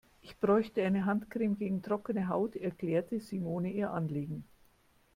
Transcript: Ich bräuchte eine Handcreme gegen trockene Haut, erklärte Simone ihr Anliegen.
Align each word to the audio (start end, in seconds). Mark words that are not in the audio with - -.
Ich 0.23 0.35
bräuchte 0.39 0.83
eine 0.83 1.05
Handcreme 1.05 1.55
gegen 1.55 1.83
trockene 1.83 2.27
Haut, 2.27 2.55
erklärte 2.55 3.19
Simone 3.19 3.71
ihr 3.71 3.91
Anliegen. 3.91 4.43